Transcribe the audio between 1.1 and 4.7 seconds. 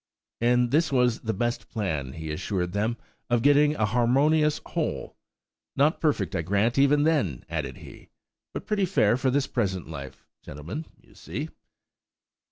the best plan, he assured them, of getting a harmonious